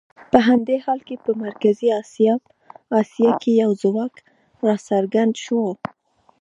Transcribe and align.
په 0.31 0.39
همدې 0.47 0.75
حال 0.83 0.99
کې 1.07 1.15
په 1.25 1.31
مرکزي 1.43 1.89
اسیا 3.01 3.31
کې 3.41 3.51
یو 3.63 3.71
ځواک 3.81 4.13
راڅرګند 4.65 5.33
شو. 5.45 5.59